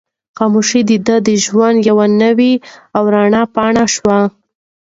خاموشي 0.37 0.81
د 0.89 0.91
ده 1.07 1.15
د 1.27 1.29
ژوند 1.45 1.77
یوه 1.89 2.05
نوې 2.21 2.53
او 2.95 3.03
رڼه 3.15 3.41
پاڼه 3.55 3.83
شوه. 3.95 4.19